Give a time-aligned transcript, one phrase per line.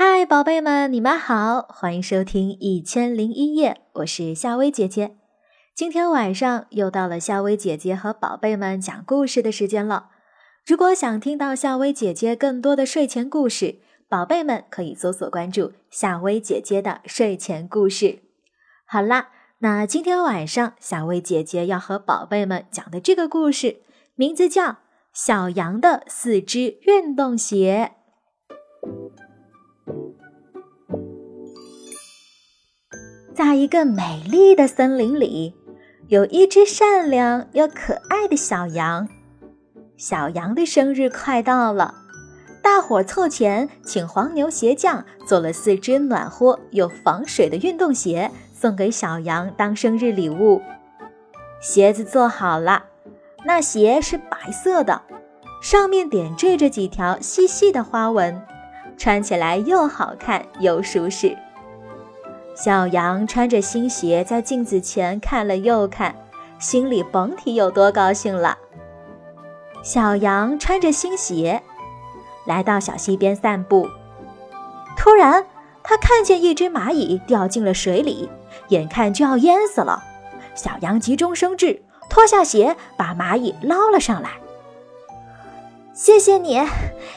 [0.00, 5.16] 嗨，宝贝们，你们好，欢迎收听《一千零一夜》，我是夏薇姐姐。
[5.74, 10.10] 今天晚上又到了夏薇姐姐和宝贝们讲故事的时间了。
[10.64, 18.20] 如果想听到夏薇姐姐更多的睡前故事，宝贝们可以搜索关注夏薇姐姐的睡前故事。
[18.86, 23.78] 好啦，那今天晚上夏薇姐姐要和宝贝们讲的这个故事，
[24.14, 24.62] 名字叫
[25.12, 27.90] 《小羊的四只运动鞋》。
[33.34, 35.54] 在一个美丽的森林里，
[36.08, 39.08] 有一只善良又可爱的小羊。
[39.96, 41.94] 小羊的生日快到了，
[42.62, 50.60] 大伙凑钱请黄牛鞋匠做了四只暖和又防水的运动鞋，送给小羊当生日礼物。
[51.60, 52.84] 鞋子做好了，
[53.44, 55.02] 那鞋是白色的，
[55.62, 58.40] 上面点缀着几条细细的花纹，
[58.98, 61.34] 穿起来又好看又舒适。
[62.54, 66.14] 小羊穿着新鞋，在镜子前看了又看，
[66.58, 68.58] 心里甭提有多高兴了。
[69.84, 71.62] 小羊穿着新鞋，
[72.44, 73.88] 来到小溪边散步。
[74.96, 75.46] 突然，
[75.84, 78.28] 他看见一只蚂蚁掉进了水里，
[78.68, 80.02] 眼看就要淹死了。
[80.56, 84.30] 小羊急中生智，脱下鞋把蚂蚁捞了上来。
[85.94, 86.60] 谢谢你，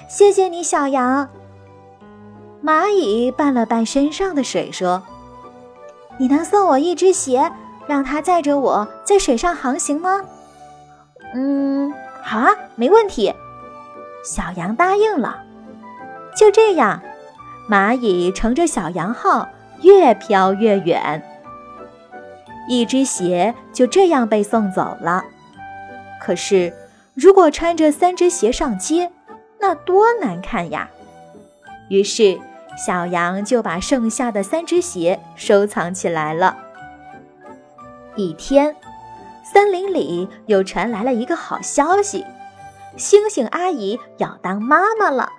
[0.08, 1.28] 谢谢你，小羊。
[2.64, 5.02] 蚂蚁拌了拌身上的水，说。
[6.20, 7.52] 你能送我一只鞋，
[7.88, 10.22] 让它载着我在水上航行吗？
[11.34, 13.34] 嗯，好啊，没问题。
[14.24, 15.42] 小羊答应了。
[16.38, 17.02] 就这样，
[17.68, 19.50] 蚂蚁乘着小羊号
[19.82, 21.24] 越飘越远，
[22.70, 25.24] 一只鞋就这样被送走了。
[26.22, 26.72] 可是，
[27.16, 29.12] 如果穿着三只鞋上街，
[29.60, 30.88] 那多难看呀！
[31.90, 32.40] 于是。
[32.78, 36.58] 小羊就把剩下的三只鞋收藏起来了。
[38.16, 38.76] 一天，
[39.44, 42.26] 森林里又传来了一个好消息：
[42.98, 45.32] 星星阿姨要当妈妈了。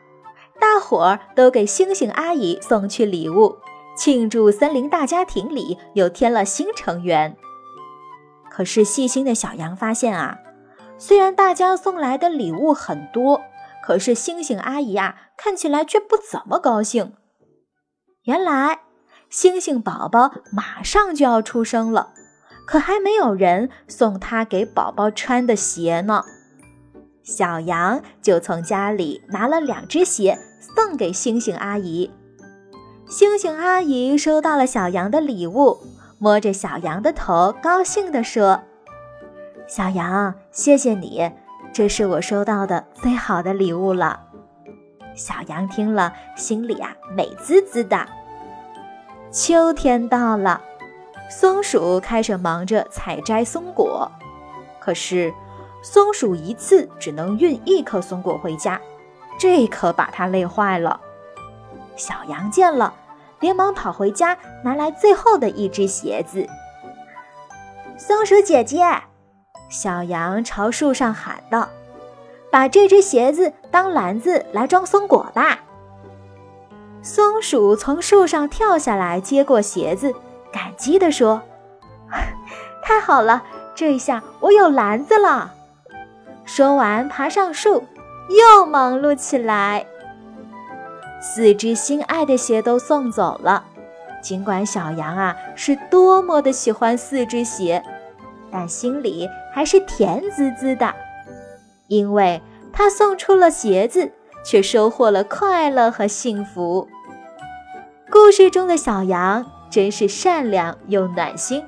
[0.60, 3.58] 大伙儿都给星星阿姨送去礼物，
[3.96, 7.36] 庆祝森林大家庭里又添了新成员。
[8.48, 10.38] 可是，细心的小羊发现啊，
[10.98, 13.40] 虽然大家送来的礼物很多，
[13.82, 17.14] 可是星星阿姨啊，看起来却不怎么高兴。
[18.24, 18.82] 原来，
[19.28, 22.10] 星星宝宝马上就要出生了，
[22.64, 26.22] 可还没有人送他给宝宝穿的鞋呢。
[27.24, 32.12] 小羊就从家里拿了两只鞋送给星星阿姨。
[33.08, 35.78] 星星阿姨收到了小羊的礼物，
[36.18, 38.62] 摸着小羊的头，高兴地说
[39.66, 41.32] ：“小羊，谢谢你，
[41.72, 44.28] 这是我收到的最好的礼物了。”
[45.22, 48.04] 小羊听了，心里啊美滋滋的。
[49.30, 50.60] 秋天到了，
[51.30, 54.10] 松鼠开始忙着采摘松果，
[54.80, 55.32] 可是
[55.80, 58.80] 松鼠一次只能运一颗松果回家，
[59.38, 61.00] 这可把它累坏了。
[61.94, 62.92] 小羊见了，
[63.38, 66.44] 连忙跑回家，拿来最后的一只鞋子。
[67.96, 68.84] 松鼠姐姐，
[69.68, 71.68] 小羊朝树上喊道。
[72.52, 75.60] 把这只鞋子当篮子来装松果吧。
[77.00, 80.14] 松鼠从树上跳下来，接过鞋子，
[80.52, 81.40] 感激地说
[82.84, 83.42] ：“太好了，
[83.74, 85.54] 这下我有篮子了。”
[86.44, 87.84] 说完，爬上树，
[88.28, 89.86] 又忙碌起来。
[91.22, 93.64] 四只心爱的鞋都送走了。
[94.20, 97.82] 尽管小羊啊是多么的喜欢四只鞋，
[98.52, 100.94] 但心里还是甜滋滋的。
[101.92, 102.40] 因为
[102.72, 104.10] 他送出了鞋子，
[104.42, 106.88] 却收获了快乐和幸福。
[108.10, 111.62] 故事中的小羊真是善良又暖心，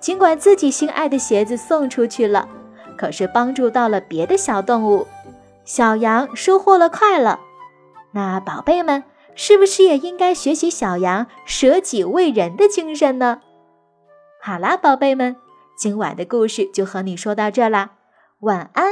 [0.00, 2.48] 尽管自己心爱的鞋子送出去了，
[2.98, 5.06] 可是帮助到了别的小动物，
[5.64, 7.38] 小羊收获了快乐。
[8.10, 9.04] 那宝贝们，
[9.36, 13.40] 是不是也应该学习小羊舍己为人的精神呢？
[14.42, 15.36] 好啦，宝贝们，
[15.76, 17.92] 今晚的故事就和你说到这啦，
[18.40, 18.84] 晚安。